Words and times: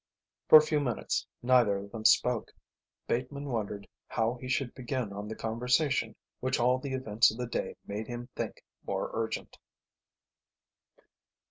For 0.47 0.57
a 0.57 0.63
few 0.63 0.79
minutes 0.79 1.27
neither 1.43 1.77
of 1.77 1.91
them 1.91 2.05
spoke. 2.05 2.53
Bateman 3.05 3.49
wondered 3.49 3.87
how 4.07 4.33
he 4.33 4.47
should 4.49 4.73
begin 4.73 5.13
on 5.13 5.27
the 5.27 5.35
conversation 5.35 6.15
which 6.39 6.59
all 6.59 6.79
the 6.79 6.93
events 6.95 7.29
of 7.29 7.37
the 7.37 7.45
day 7.45 7.75
made 7.85 8.07
him 8.07 8.27
think 8.35 8.65
more 8.83 9.11
urgent. 9.13 9.59